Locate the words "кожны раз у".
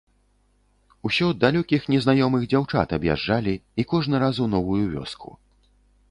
3.91-4.47